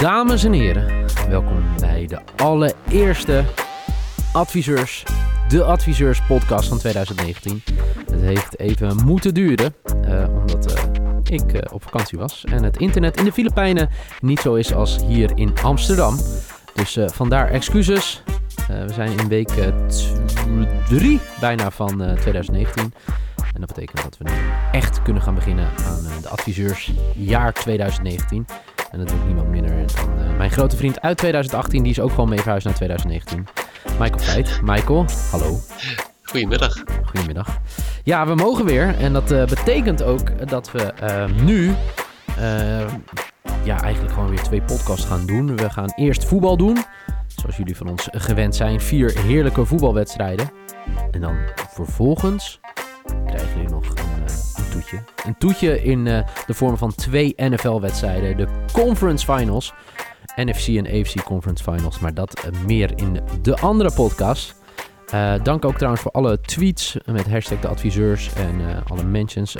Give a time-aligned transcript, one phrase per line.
[0.00, 3.44] Dames en heren, welkom bij de allereerste
[4.32, 5.04] Adviseurs,
[5.48, 7.62] de Adviseurs podcast van 2019.
[8.10, 9.74] Het heeft even moeten duren,
[10.04, 13.88] uh, omdat uh, ik uh, op vakantie was en het internet in de Filipijnen
[14.20, 16.16] niet zo is als hier in Amsterdam.
[16.74, 18.22] Dus vandaar excuses.
[18.66, 19.50] we zijn in week
[20.88, 22.92] 3 bijna van 2019.
[23.54, 24.36] En dat betekent dat we nu
[24.72, 28.46] echt kunnen gaan beginnen aan de adviseurs jaar 2019.
[28.90, 31.82] En dat doe ik niemand minder uh, mijn grote vriend uit 2018.
[31.82, 33.46] Die is ook gewoon mee verhuisd naar 2019.
[33.98, 34.60] Michael Feit.
[34.62, 35.58] Michael, hallo.
[36.22, 36.82] Goedemiddag.
[37.04, 37.58] Goedemiddag.
[38.04, 38.94] Ja, we mogen weer.
[38.98, 41.74] En dat uh, betekent ook dat we uh, nu
[43.64, 45.56] ja, eigenlijk gewoon weer twee podcasts gaan doen.
[45.56, 46.84] We gaan eerst voetbal doen.
[47.26, 48.80] Zoals jullie van ons gewend zijn.
[48.80, 50.50] Vier heerlijke voetbalwedstrijden.
[51.10, 52.59] En dan vervolgens
[55.26, 58.36] Een toetje in uh, de vorm van twee NFL-wedstrijden.
[58.36, 59.72] De Conference Finals.
[60.36, 61.98] NFC en AFC Conference Finals.
[61.98, 64.54] Maar dat uh, meer in de andere podcast.
[65.14, 69.56] Uh, dank ook trouwens voor alle tweets met hashtag de adviseurs en alle mentions.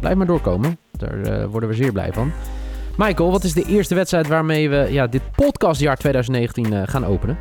[0.00, 0.78] blijf maar doorkomen.
[0.92, 2.32] Daar worden we zeer blij van.
[2.96, 7.38] Michael, wat is de eerste wedstrijd waarmee we ja, dit podcastjaar 2019 gaan openen?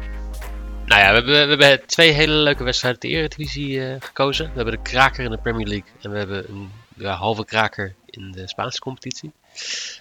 [0.85, 4.45] Nou ja, we hebben, we hebben twee hele leuke wedstrijden de Eredivisie gekozen.
[4.45, 7.95] We hebben de kraker in de Premier League en we hebben een ja, halve kraker
[8.05, 9.31] in de Spaanse competitie.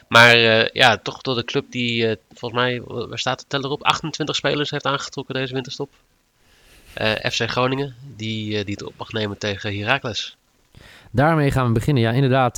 [0.08, 3.70] Maar uh, ja, toch door de club die, uh, volgens mij, waar staat de teller
[3.70, 3.82] op?
[3.82, 5.90] 28 spelers heeft aangetrokken deze winterstop.
[7.00, 10.36] Uh, FC Groningen, die, die het op mag nemen tegen Heracles.
[11.10, 12.02] Daarmee gaan we beginnen.
[12.02, 12.56] Ja, inderdaad.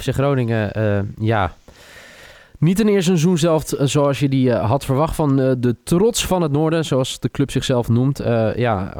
[0.00, 1.56] FC Groningen, ja,
[2.58, 6.52] niet een eerste seizoen zelf zoals je die had verwacht van de trots van het
[6.52, 8.18] noorden, zoals de club zichzelf noemt.
[8.56, 8.94] ja,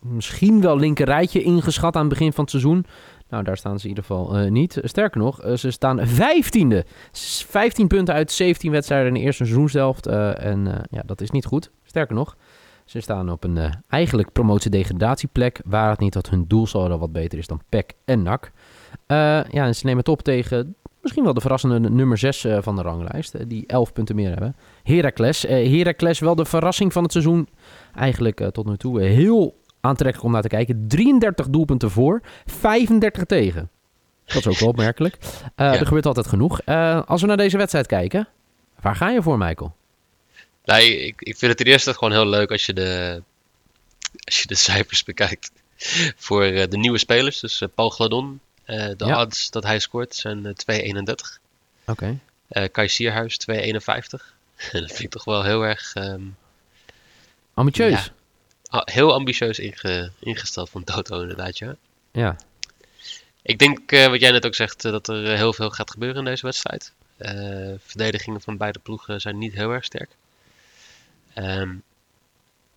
[0.00, 2.86] misschien wel linkerrijtje ingeschat aan het begin van het seizoen.
[3.28, 4.78] Nou, daar staan ze in ieder geval niet.
[4.82, 6.84] Sterker nog, ze staan vijftiende.
[7.12, 10.08] 15 punten uit 17 wedstrijden in de eerste seizoenshelft.
[10.08, 11.70] Uh, en ja, dat is niet goed.
[11.84, 12.36] Sterker nog,
[12.84, 13.58] ze staan op een
[13.88, 15.60] eigenlijk promotie-degradatieplek.
[15.64, 18.50] Waar het niet dat hun doelsaldo wat beter is dan PEC en NAC.
[19.06, 22.82] ja, en ze nemen het op tegen misschien wel de verrassende nummer 6 van de
[22.82, 23.48] ranglijst.
[23.48, 24.56] die 11 punten meer hebben.
[24.82, 25.42] Heracles.
[25.42, 27.48] Heracles wel de verrassing van het seizoen.
[27.94, 29.54] Eigenlijk tot nu toe heel
[29.84, 30.84] aantrekkelijk om naar te kijken.
[30.88, 33.70] 33 doelpunten voor, 35 tegen.
[34.24, 35.16] Dat is ook wel opmerkelijk.
[35.22, 35.78] Uh, ja.
[35.78, 36.60] Er gebeurt altijd genoeg.
[36.66, 38.28] Uh, als we naar deze wedstrijd kijken,
[38.80, 39.74] waar ga je voor, Michael?
[40.64, 43.22] Nee, ik, ik vind het ten eerste gewoon heel leuk als je de,
[44.24, 45.52] als je de cijfers bekijkt.
[46.16, 48.40] Voor de nieuwe spelers, dus Paul Gladon.
[48.64, 49.20] De ja.
[49.20, 50.52] odds dat hij scoort zijn 2,31.
[51.86, 52.18] Oké.
[52.48, 52.68] Okay.
[52.68, 53.56] Kai Sierhuis 2,51.
[53.80, 54.22] dat
[54.72, 55.94] vind ik toch wel heel erg...
[55.94, 56.36] Um,
[57.54, 58.04] Ambitieus.
[58.04, 58.12] Ja,
[58.74, 61.76] Ah, heel ambitieus inge, ingesteld van Toto inderdaad, ja.
[62.12, 62.36] Ja.
[63.42, 66.18] Ik denk, uh, wat jij net ook zegt, uh, dat er heel veel gaat gebeuren
[66.18, 66.92] in deze wedstrijd.
[67.84, 70.10] verdedigingen van beide ploegen zijn niet heel erg sterk.
[71.34, 71.82] Um,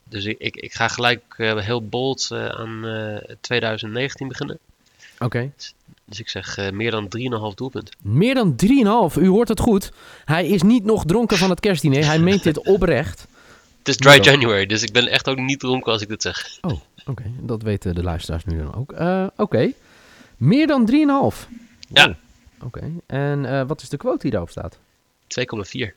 [0.04, 2.86] dus ik, ik, ik, ga gelijk heel bold aan
[3.42, 4.60] 2019 beginnen.
[5.20, 5.26] Oké.
[5.26, 5.52] Okay.
[6.06, 7.92] Dus ik zeg meer dan 3,5 doelpunt.
[8.02, 8.56] Meer dan
[9.12, 9.22] 3,5?
[9.22, 9.92] U hoort het goed.
[10.26, 12.06] Hij is niet nog dronken van het kerstdiner.
[12.06, 13.28] Hij meent dit oprecht.
[13.78, 16.58] Het is dry January, dus ik ben echt ook niet dronken als ik dit zeg.
[16.62, 17.24] Oh, oké.
[17.40, 18.92] Dat weten de luisteraars nu dan ook.
[18.92, 19.72] Uh, oké.
[20.38, 20.96] Meer dan 3,5?
[20.96, 21.08] Ja.
[21.08, 22.16] Oh, oké.
[22.66, 22.92] Okay.
[23.06, 24.80] En uh, wat is de quote die daarop staat?
[25.28, 25.92] 2,4.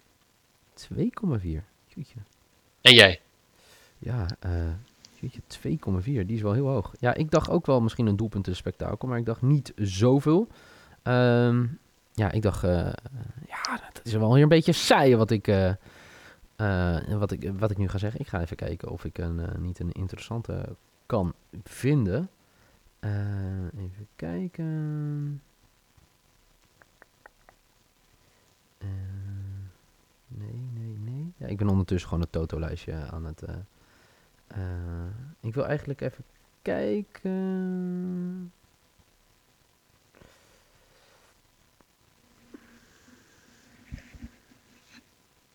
[0.93, 1.63] 2,4?
[2.81, 3.21] En jij?
[3.99, 4.27] Ja,
[5.21, 5.31] uh,
[6.01, 6.05] 2,4.
[6.05, 6.95] Die is wel heel hoog.
[6.99, 10.49] Ja, ik dacht ook wel misschien een doelpunten spektakel, maar ik dacht niet zoveel.
[11.03, 11.79] Um,
[12.13, 12.71] ja, ik dacht, uh,
[13.47, 15.73] ja, dat is wel een beetje saai wat ik, uh,
[16.57, 19.41] uh, wat, ik, wat ik nu ga zeggen, ik ga even kijken of ik een,
[19.59, 20.77] niet een interessante
[21.07, 21.35] kan
[21.65, 22.31] vinden.
[23.01, 25.43] Even kijken.
[30.29, 31.33] nee, nee, nee.
[31.37, 33.43] Ja, ik ben ondertussen gewoon het Toto-lijstje aan het...
[35.41, 36.25] ik wil eigenlijk even
[36.63, 38.53] kijken...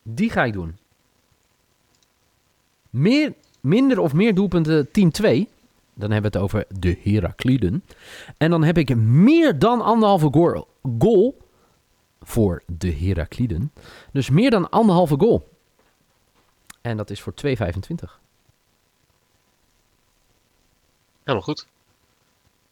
[0.02, 0.76] Die ga ik doen
[2.96, 5.48] meer, minder of meer doelpunten team 2.
[5.94, 7.84] Dan hebben we het over de Herakliden.
[8.36, 10.68] En dan heb ik meer dan anderhalve goal,
[10.98, 11.36] goal
[12.20, 13.72] voor de Herakliden.
[14.12, 15.48] Dus meer dan anderhalve goal.
[16.80, 18.25] En dat is voor 2,25.
[21.26, 21.66] Helemaal goed.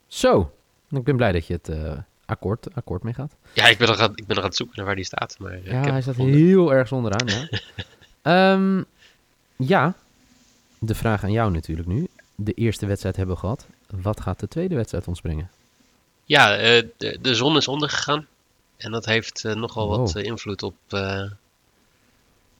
[0.06, 0.52] Zo.
[0.90, 3.32] Ik ben blij dat je het uh, akkoord, akkoord mee gaat.
[3.52, 5.36] Ja, ik ben, nog aan, ik ben nog aan het zoeken naar waar die staat.
[5.38, 7.48] Maar, uh, ja, hij staat heel erg onderaan.
[8.22, 8.52] Ja.
[8.52, 8.84] um,
[9.56, 9.94] ja,
[10.78, 12.08] de vraag aan jou natuurlijk nu.
[12.34, 13.66] De eerste wedstrijd hebben we gehad.
[13.90, 15.50] Wat gaat de tweede wedstrijd ons brengen?
[16.24, 18.26] Ja, uh, de, de, zon is ondergegaan.
[18.76, 19.98] En dat heeft uh, nogal wow.
[19.98, 20.74] wat invloed op,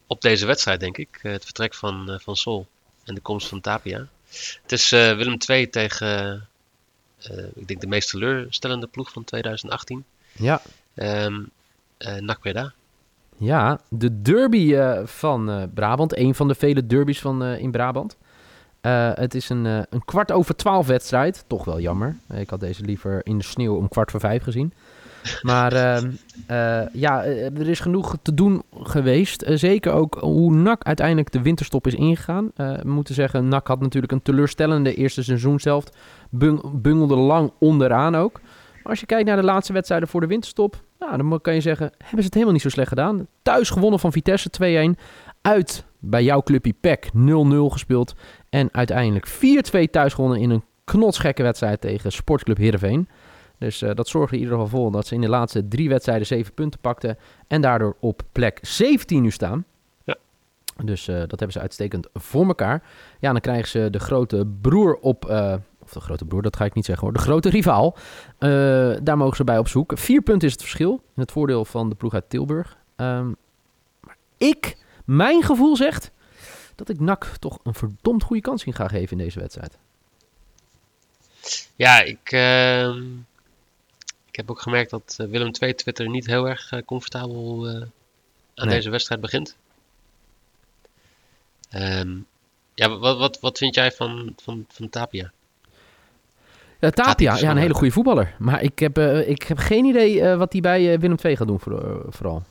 [0.07, 1.19] op deze wedstrijd, denk ik.
[1.21, 2.67] het vertrek van, van Sol
[3.03, 4.07] en de komst van Tapia.
[4.61, 6.47] Het is Willem II tegen,
[7.55, 10.03] ik denk, de meest teleurstellende ploeg van 2018.
[10.31, 10.61] Ja.
[10.95, 11.49] Um,
[12.19, 12.73] NAC Breda.
[13.37, 16.17] Ja, de derby van Brabant.
[16.17, 18.17] Een van de vele derbies van, in Brabant.
[18.85, 21.43] Uh, het is een, uh, een kwart over twaalf wedstrijd.
[21.47, 22.15] Toch wel jammer.
[22.33, 24.73] Ik had deze liever in de sneeuw om kwart voor vijf gezien.
[25.41, 29.43] Maar uh, ja, er is genoeg te doen geweest.
[29.47, 32.51] zeker ook hoe NAC uiteindelijk de winterstop is ingegaan.
[32.55, 35.83] we moeten zeggen, NAC had natuurlijk een teleurstellende eerste seizoen zelf.
[36.29, 38.39] Bung bungelde lang onderaan ook.
[38.75, 40.83] Maar als je kijkt naar de laatste wedstrijden voor de winterstop...
[40.99, 43.27] Nou, dan kan je zeggen, hebben ze het helemaal niet zo slecht gedaan.
[43.41, 44.49] Thuis gewonnen van Vitesse
[44.95, 44.99] 2-1.
[45.41, 47.09] Uit bij jouw clubje PEC 0-0
[47.67, 48.15] gespeeld.
[48.49, 53.07] En uiteindelijk 4-2 thuis gewonnen in een knotsgekke wedstrijd tegen Sportclub Heerenveen.
[53.57, 56.27] Dus uh, dat zorgde in ieder geval voor dat ze in de laatste drie wedstrijden
[56.27, 57.17] zeven punten pakten.
[57.47, 59.65] En daardoor op plek 17 nu staan.
[60.03, 60.15] Ja.
[60.83, 62.83] Dus uh, dat hebben ze uitstekend voor elkaar.
[63.19, 65.29] Ja, dan krijgen ze de grote broer op...
[65.29, 67.15] Uh, of de grote broer, dat ga ik niet zeggen hoor.
[67.15, 67.95] De grote rivaal.
[69.03, 69.97] daar mogen ze bij op zoek.
[69.97, 70.91] Vier punten is het verschil.
[70.91, 72.77] In het voordeel van de ploeg uit Tilburg.
[72.95, 73.35] Um,
[73.99, 76.11] maar ik, mijn gevoel zegt
[76.75, 79.77] dat ik NAC toch een verdomd goede kans in ga geven in deze wedstrijd.
[81.75, 82.95] Ja, ik, uh,
[84.35, 87.81] ik heb ook gemerkt dat eh, Willem II Twitter niet heel erg uh, comfortabel uh,
[88.55, 89.55] aan deze wedstrijd begint.
[91.75, 92.25] Um,
[92.73, 95.31] ja, wat, wat, wat vind jij van, van, van Tapia?
[96.79, 98.35] Tapia, ja, een hele goede voetballer.
[98.39, 98.97] Maar ik heb,
[99.27, 102.43] ik heb geen idee wat hij bij Willem II gaat doen voor, vooral.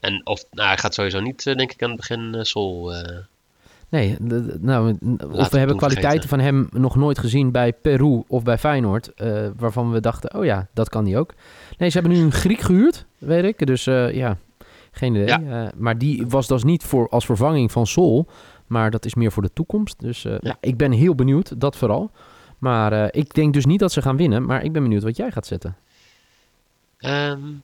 [0.00, 2.92] En of, nou, hij gaat sowieso niet, denk ik, aan het begin Sol
[3.94, 4.16] Nee,
[4.60, 4.96] nou,
[5.30, 9.10] of we hebben kwaliteiten van hem nog nooit gezien bij Peru of bij Feyenoord.
[9.16, 11.34] Uh, waarvan we dachten, oh ja, dat kan die ook.
[11.78, 13.66] Nee, ze hebben nu een Griek gehuurd, weet ik.
[13.66, 14.38] Dus uh, ja,
[14.90, 15.38] geen idee.
[15.40, 18.26] Uh, maar die was dus niet voor, als vervanging van Sol.
[18.66, 20.00] Maar dat is meer voor de toekomst.
[20.00, 20.38] Dus ja.
[20.40, 20.56] ja.
[20.60, 22.10] ik ben heel benieuwd, dat vooral.
[22.58, 24.44] Maar ik denk dus niet dat ze gaan winnen.
[24.44, 25.76] Maar ik ben benieuwd wat jij gaat zetten.
[26.98, 27.62] Um,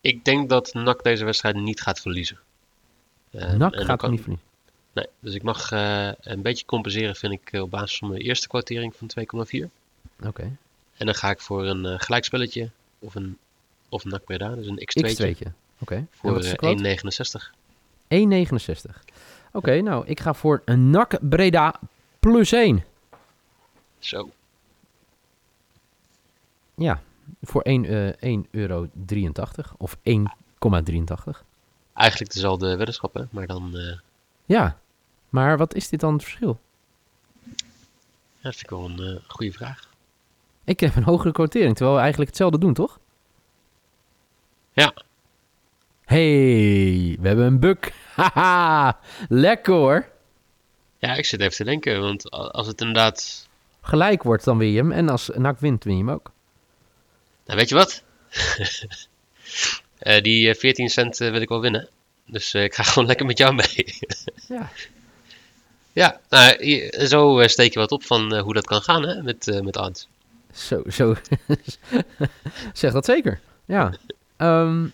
[0.00, 2.38] ik denk dat NAC deze wedstrijd niet gaat verliezen.
[3.30, 4.48] NAC gaat niet verliezen.
[4.92, 8.20] Nee, dus ik mag uh, een beetje compenseren, vind ik, eh, op basis van mijn
[8.20, 9.68] eerste kwartering van 2,4.
[10.26, 10.56] Oké.
[10.96, 13.38] En dan ga ik voor een uh, gelijkspelletje of een,
[13.88, 15.10] of een Breda, dus een x2'tje.
[15.10, 16.06] X2'tje, oké.
[16.06, 16.06] Okay.
[16.10, 17.60] Voor 1,69.
[18.14, 18.90] 1,69.
[19.52, 21.80] Oké, okay, nou, ik ga voor een NAC Breda
[22.20, 22.84] plus 1.
[23.98, 24.30] Zo.
[26.74, 27.02] Ja,
[27.42, 27.72] voor 1,83
[28.20, 28.88] uh, euro
[29.78, 30.02] of 1,83.
[31.94, 33.22] Eigenlijk dezelfde weddenschap, hè?
[33.30, 33.70] maar dan...
[33.74, 33.98] Uh,
[34.44, 34.78] ja,
[35.30, 36.60] maar wat is dit dan het verschil?
[38.40, 39.88] Ja, dat vind ik wel een uh, goede vraag.
[40.64, 42.98] Ik heb een hogere quotering, terwijl we eigenlijk hetzelfde doen, toch?
[44.72, 44.94] Ja.
[46.04, 47.92] hey, we hebben een buk.
[48.14, 50.08] Haha, lekker hoor.
[50.98, 53.48] Ja, ik zit even te denken, want als het inderdaad...
[53.80, 54.92] Gelijk wordt, dan win je hem.
[54.92, 56.32] En als NAC wint, win je hem ook.
[57.46, 58.02] Nou, weet je wat?
[60.02, 61.88] uh, die 14 cent wil ik wel winnen.
[62.26, 63.98] Dus ik ga gewoon lekker met jou mee.
[64.48, 64.70] ja.
[65.92, 69.22] Ja, nou, zo uh, steek je wat op van uh, hoe dat kan gaan hè,
[69.22, 70.08] met, uh, met odds.
[70.52, 71.14] Zo, zo.
[72.72, 73.40] zeg dat zeker.
[73.64, 73.92] Ja.
[74.36, 74.92] Um,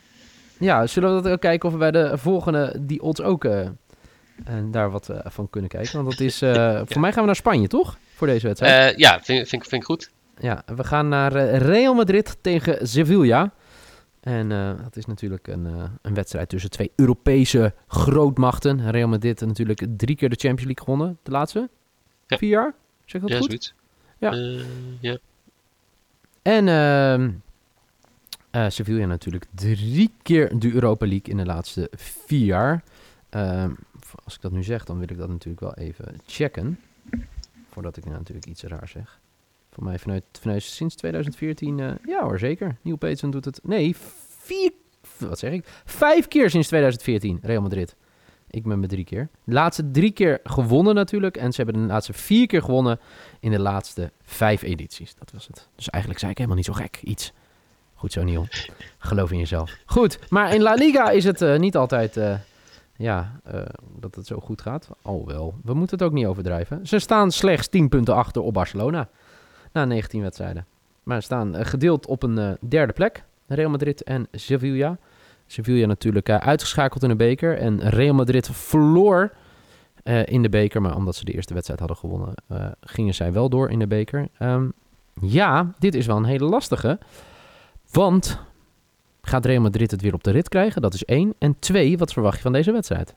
[0.58, 4.70] ja, zullen we dat ook kijken of we bij de volgende die odds ook en
[4.70, 6.04] daar wat van kunnen kijken?
[6.04, 6.84] Want dat is, ja.
[6.86, 7.98] voor mij gaan we naar Spanje, toch?
[8.14, 8.98] Voor deze wedstrijd.
[8.98, 10.10] ja, vind, vind, vind ik goed.
[10.38, 13.52] Ja, we gaan naar Real Madrid tegen Sevilla.
[14.26, 18.90] En uh, dat is natuurlijk een, uh, een wedstrijd tussen twee Europese grootmachten.
[18.90, 21.18] Real Madrid natuurlijk drie keer de Champions League gewonnen.
[21.22, 21.68] De laatste?
[22.26, 22.36] Ja.
[22.36, 22.74] Vier jaar?
[23.04, 23.46] Zeg dat ja, goed?
[23.46, 23.74] Zoiets.
[24.18, 24.34] Ja.
[24.34, 24.62] Uh,
[25.00, 25.18] ja.
[26.42, 26.66] En
[28.54, 31.90] uh, Sevilla natuurlijk drie keer de Europa League in de laatste
[32.26, 32.82] vier jaar.
[33.28, 33.70] Ehm,
[34.24, 36.80] als ik dat nu zeg, dan wil ik dat natuurlijk wel even checken.
[37.68, 39.20] Voordat ik nou natuurlijk iets raar zeg.
[39.76, 42.76] Voor mij vanuit, vanuit sinds 2014, uh, ja hoor, zeker.
[42.82, 43.60] Neil Peterson doet het.
[43.62, 43.96] Nee,
[44.38, 44.72] vier,
[45.18, 45.64] wat zeg ik?
[45.84, 47.96] Vijf keer sinds 2014, Real Madrid.
[48.50, 49.28] Ik ben met drie keer.
[49.44, 51.36] De laatste drie keer gewonnen natuurlijk.
[51.36, 53.00] En ze hebben de laatste vier keer gewonnen
[53.40, 55.14] in de laatste vijf edities.
[55.14, 55.68] Dat was het.
[55.74, 57.00] Dus eigenlijk zei ik helemaal niet zo gek.
[57.02, 57.32] Iets.
[57.94, 58.46] Goed zo, Neil.
[58.98, 59.76] Geloof in jezelf.
[59.86, 62.16] Goed, maar in La Liga is het uh, niet altijd...
[62.16, 62.34] Uh,
[62.98, 63.40] ja,
[63.98, 64.88] dat het zo goed gaat.
[65.02, 66.86] Oh wel, we moeten het ook niet overdrijven.
[66.86, 69.08] Ze staan slechts 10 punten achter op Barcelona
[69.76, 70.66] na 19 wedstrijden.
[71.02, 73.24] Maar staan uh, gedeeld op een uh, derde plek.
[73.46, 74.98] Real Madrid en Sevilla.
[75.46, 77.58] Sevilla natuurlijk uh, uitgeschakeld in de beker.
[77.58, 79.32] En Real Madrid verloor
[80.24, 80.82] in de beker.
[80.82, 82.34] Maar omdat ze de eerste wedstrijd hadden gewonnen,
[82.80, 84.28] gingen zij wel door in de beker.
[84.38, 84.72] Um,
[85.20, 86.98] ja, dit is wel een hele lastige.
[87.90, 88.38] Want
[89.26, 90.82] Gaat Real Madrid het weer op de rit krijgen?
[90.82, 91.34] Dat is één.
[91.38, 93.14] En twee, wat verwacht je van deze wedstrijd?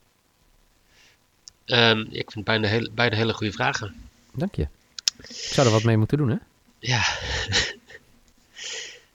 [1.66, 3.96] Ehm, ik vind beide hele, beide hele goede vragen.
[4.34, 4.68] Dank je.
[5.18, 6.36] Ik zou er wat mee moeten doen, hè?
[6.80, 7.02] Ja.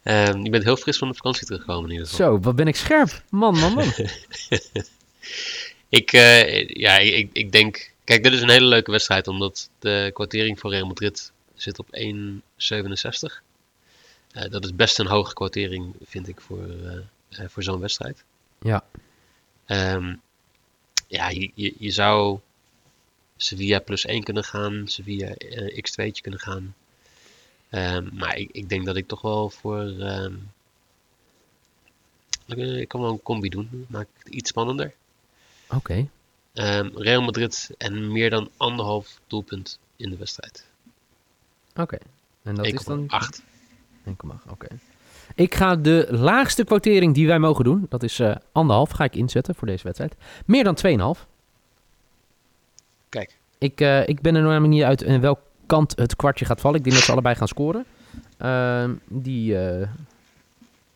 [0.02, 2.26] Ehm, je bent heel fris van de vakantie teruggekomen in ieder geval.
[2.26, 3.22] Zo, wat ben ik scherp.
[3.30, 3.92] Man, man, man.
[5.88, 7.92] Ik, eh, ja, ik, ik denk...
[8.04, 11.86] Kijk, dit is een hele leuke wedstrijd, omdat de kwartering voor Real Madrid zit op
[11.90, 13.42] 1,67.
[14.32, 16.68] Eh, dat is best een hoge kwartering, vind ik, voor,
[17.28, 18.24] eh, voor zo'n wedstrijd.
[18.60, 18.84] Ja.
[19.66, 20.14] Ehm,
[21.06, 22.38] ja, je, je, je zou
[23.36, 26.74] Sevilla plus 1 kunnen gaan, Sevilla eh, x2'tje kunnen gaan.
[27.74, 29.80] Ehm, maar ik, ik denk dat ik toch wel voor...
[29.80, 30.34] ehm,
[32.46, 34.94] ik, eh, ik kan wel een combi doen, maak het iets spannender.
[35.70, 36.08] Oké.
[36.52, 40.66] Ehm, Real Madrid en meer dan anderhalf doelpunt in de wedstrijd.
[41.76, 41.98] Oké.
[42.42, 43.00] En dat is dan...
[43.02, 43.40] 1,8.
[44.08, 44.66] 1,8, oké.
[45.34, 49.16] Ik ga de laagste quotering die wij mogen doen, dat is eh anderhalf, ga ik
[49.16, 50.14] inzetten voor deze wedstrijd.
[50.46, 51.26] Meer dan 2,5.
[53.08, 53.36] Kijk.
[53.58, 56.78] Ik, eh, ik ben er namelijk niet uit in welk kant het kwartje gaat vallen.
[56.78, 57.84] Ik denk dat ze allebei gaan scoren.
[58.38, 59.58] Ehm, die...
[59.58, 59.88] eh,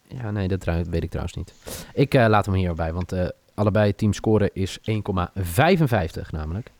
[0.08, 1.54] ja, nee, dat weet ik trouwens niet.
[1.94, 6.70] Ik eh, laat hem hierbij, want eh, allebei team scoren is 1,55 namelijk.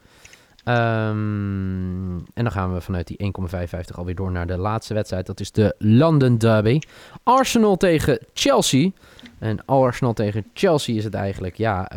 [0.64, 5.26] Ehm, en dan gaan we vanuit die 1,55 alweer door naar de laatste wedstrijd.
[5.26, 6.78] Dat is de London Derby.
[7.22, 8.90] Arsenal tegen Chelsea.
[9.38, 11.88] En Arsenal tegen Chelsea is het eigenlijk, ja...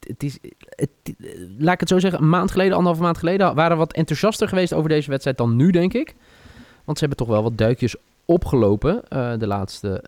[0.00, 0.38] het- is,
[0.68, 0.90] het,
[1.58, 4.48] laat ik het zo zeggen, een maand geleden, anderhalve maand geleden, waren we wat enthousiaster
[4.48, 6.14] geweest over deze wedstrijd dan nu, denk ik.
[6.84, 10.04] Want ze hebben toch wel wat duikjes opgelopen eh, de laatste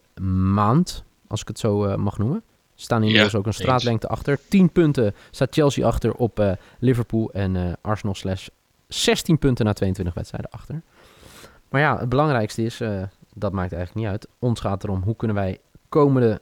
[0.52, 2.42] maand, als ik het zo eh, mag noemen.
[2.74, 4.38] Ze staan inmiddels Ja, ook een straatlengte achter.
[4.48, 8.48] 10 punten staat Chelsea achter op eh, Liverpool en Arsenal slash
[8.88, 10.82] 16 punten na 22 wedstrijden achter.
[11.68, 12.78] Maar ja, het belangrijkste is,
[13.34, 14.28] dat maakt eigenlijk niet uit.
[14.38, 16.40] Ons gaat erom, hoe kunnen wij komende,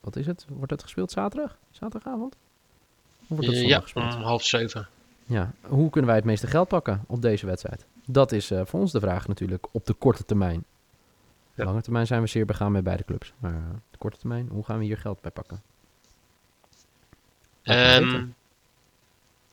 [0.00, 0.46] wat is het?
[0.48, 1.56] Wordt het gespeeld zaterdag?
[1.70, 2.36] Zaterdagavond?
[3.26, 4.14] Wordt het Eh, ja, gespeeld?
[4.14, 4.88] om half zeven.
[5.24, 7.84] Ja, hoe kunnen wij het meeste geld pakken op deze wedstrijd?
[8.06, 10.64] Dat is eh, voor ons de vraag natuurlijk op de korte termijn.
[11.54, 11.64] Ja.
[11.64, 13.32] Lange termijn zijn we zeer begaan met beide clubs.
[13.38, 15.62] Maar eh, de korte termijn, hoe gaan we hier geld bij pakken?
[17.62, 18.26] Ehm,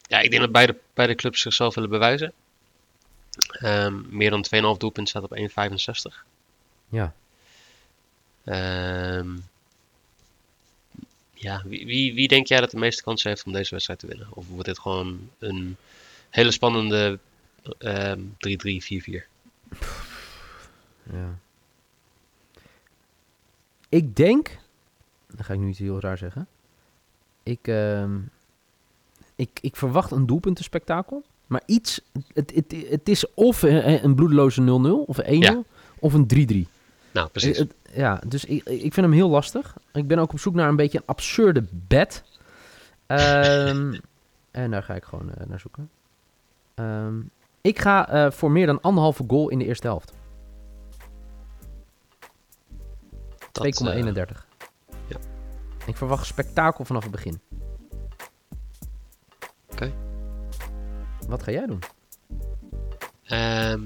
[0.02, 2.34] ja, ik denk dat beide, beide clubs zichzelf willen bewijzen.
[3.52, 6.26] Ehm, meer dan 2,5 doelpunt staat op 1,65.
[6.90, 7.14] ja.
[8.44, 9.30] Ehm,
[11.44, 14.08] ja, wie, wie, wie denk jij dat de meeste kans heeft om deze wedstrijd te
[14.08, 14.28] winnen?
[14.30, 15.76] Of wordt dit gewoon een
[16.30, 17.20] hele spannende
[17.78, 18.24] ehm 3-3,
[19.12, 19.24] 4-4?
[21.12, 21.38] ja.
[23.90, 24.58] Ik denk,
[25.36, 26.48] dan ga ik nu iets heel raar zeggen.
[27.44, 28.18] Ik, ehm,
[29.36, 31.24] ik, ik verwacht een doelpuntenspektakel.
[31.48, 32.02] Maar iets,
[32.34, 34.66] het, het, het is of een, bloedeloze 0-0
[35.08, 35.64] of een 1-0 Ja.
[36.00, 36.28] of een
[36.68, 36.70] 3-3.
[37.12, 37.58] Nou, precies.
[37.58, 39.78] Eh, het- ja, dus ik, ik vind hem heel lastig.
[39.94, 42.24] Ik ben ook op zoek naar een beetje een absurde bet.
[43.06, 43.94] Ehm,
[44.52, 45.90] en daar ga ik gewoon eh, naar zoeken.
[46.74, 47.20] Ehm,
[47.62, 50.14] ik ga eh, voor meer dan anderhalve goal in de eerste helft.
[53.52, 53.52] 2,31.
[53.52, 54.26] Dat, eh,
[55.08, 55.18] ja.
[55.86, 57.40] Ik verwacht spektakel vanaf het begin.
[59.72, 59.94] Oké.
[61.28, 61.80] Wat ga jij doen?
[63.24, 63.82] ehm,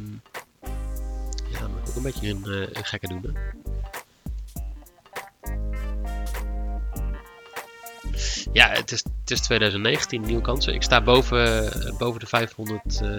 [1.49, 3.21] ja, maar ook een beetje een, een gekke doen.
[3.21, 3.31] Hè?
[8.53, 10.73] Ja, het is, het is 2019, nieuwe kansen.
[10.73, 13.09] Ik sta boven, boven de 500, eh,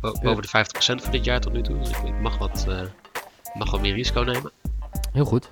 [0.00, 1.78] bo- boven de 50% voor dit jaar tot nu toe.
[1.78, 2.80] Dus ik, ik mag, wat, eh,
[3.54, 4.50] mag wat meer risico nemen.
[5.12, 5.48] Heel goed.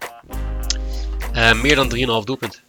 [1.32, 2.62] Eh, meer dan 3,5 doelpunt.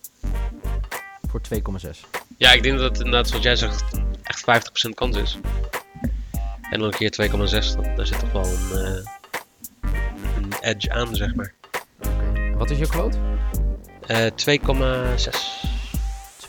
[1.30, 2.00] Voor 2,6.
[2.38, 3.84] Ja, ik denk dat het inderdaad, zoals jij zegt,
[4.24, 5.38] echt 50% kans is.
[6.72, 9.06] En dan een keer 2,6, dan- daar zit toch wel een,
[10.36, 11.54] een edge aan, zeg maar.
[12.58, 13.18] Wat is je quote?
[14.08, 15.64] Eh 2,6.